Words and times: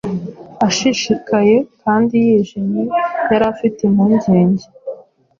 Ashishikaye 0.67 1.55
kandi 1.81 2.15
yijimye 2.25 2.83
yari 3.29 3.45
afite 3.53 3.79
impungenge 3.89 4.65